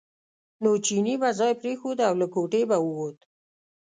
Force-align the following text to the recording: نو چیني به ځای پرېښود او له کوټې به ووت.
نو 0.63 0.71
چیني 0.85 1.15
به 1.21 1.29
ځای 1.39 1.53
پرېښود 1.61 1.97
او 2.07 2.13
له 2.21 2.27
کوټې 2.33 2.61
به 2.69 2.77
ووت. 2.85 3.17